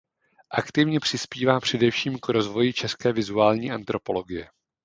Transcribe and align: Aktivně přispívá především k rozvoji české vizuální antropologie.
Aktivně 0.51 0.99
přispívá 0.99 1.59
především 1.59 2.19
k 2.19 2.29
rozvoji 2.29 2.73
české 2.73 3.13
vizuální 3.13 3.71
antropologie. 3.71 4.49